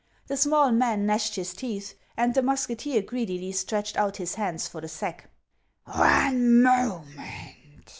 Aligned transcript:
The 0.25 0.35
small 0.35 0.71
man 0.71 1.05
gnashed 1.05 1.35
his 1.35 1.53
teeth, 1.53 1.93
and 2.17 2.33
the 2.33 2.41
musketeer 2.41 3.03
greedily 3.03 3.51
stretched 3.51 3.95
out 3.97 4.17
his 4.17 4.33
hands 4.33 4.67
for 4.67 4.81
the 4.81 4.87
sack." 4.87 5.29
One 5.85 6.63
moment 6.63 7.55